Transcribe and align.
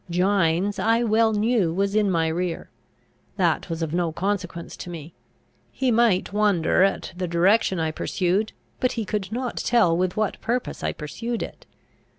Gines, 0.09 0.79
I 0.79 1.03
well 1.03 1.31
knew, 1.31 1.71
was 1.71 1.93
in 1.93 2.09
my 2.09 2.27
rear. 2.27 2.71
That 3.37 3.69
was 3.69 3.83
of 3.83 3.93
no 3.93 4.11
consequence 4.11 4.75
to 4.77 4.89
me. 4.89 5.13
He 5.71 5.91
might 5.91 6.33
wonder 6.33 6.81
at 6.81 7.13
the 7.15 7.27
direction 7.27 7.79
I 7.79 7.91
pursued, 7.91 8.51
but 8.79 8.93
he 8.93 9.05
could 9.05 9.31
not 9.31 9.57
tell 9.57 9.95
with 9.95 10.17
what 10.17 10.41
purpose 10.41 10.83
I 10.83 10.91
pursued 10.91 11.43
it. 11.43 11.67